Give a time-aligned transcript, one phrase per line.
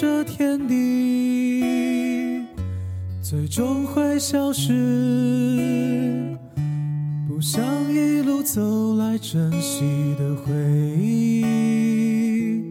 [0.00, 2.44] 这天地
[3.20, 6.38] 最终会消失，
[7.26, 7.60] 不想
[7.92, 10.54] 一路走来珍惜的回
[10.96, 12.62] 忆，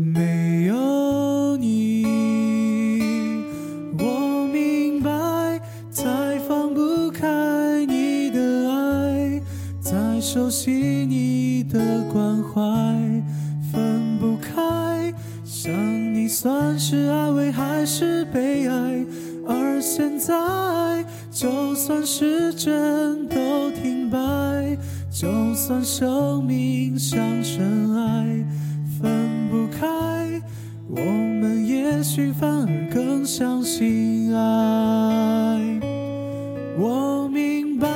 [0.00, 2.04] 没有你，
[3.96, 5.60] 我明白，
[5.92, 9.40] 再放不开你的爱，
[9.80, 10.20] 再。
[10.20, 12.60] 熟悉你的关怀，
[16.34, 19.06] 算是安慰还是悲哀？
[19.46, 20.34] 而现在，
[21.30, 24.76] 就算是真都停摆，
[25.12, 28.44] 就算生命像尘埃，
[29.00, 30.42] 分不开。
[30.88, 35.80] 我们也许反而更相信爱。
[36.76, 37.86] 我明白，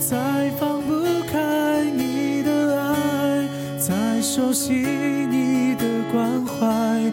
[0.00, 0.94] 再放不
[1.30, 3.46] 开你的爱，
[3.78, 4.20] 才。
[4.20, 7.12] 熟悉你的关怀，